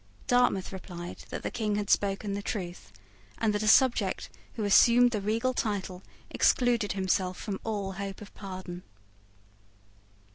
Dartmouth 0.25 0.73
replied 0.73 1.25
that 1.29 1.43
the 1.43 1.51
King 1.51 1.75
had 1.75 1.91
spoken 1.91 2.33
the 2.33 2.41
truth, 2.41 2.91
and 3.37 3.53
that 3.53 3.61
a 3.61 3.67
subject 3.67 4.31
who 4.55 4.63
assumed 4.63 5.11
the 5.11 5.21
regal 5.21 5.53
title 5.53 6.01
excluded 6.31 6.93
himself 6.93 7.37
from 7.39 7.59
all 7.63 7.91
hope 7.91 8.19
of 8.19 8.33
pardon. 8.33 8.81